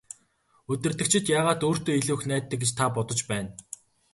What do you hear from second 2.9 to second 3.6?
бодож байна?